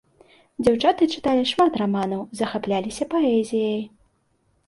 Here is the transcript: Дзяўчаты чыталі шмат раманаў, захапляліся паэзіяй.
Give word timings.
Дзяўчаты 0.63 1.03
чыталі 1.17 1.43
шмат 1.51 1.77
раманаў, 1.81 2.21
захапляліся 2.41 3.09
паэзіяй. 3.11 3.83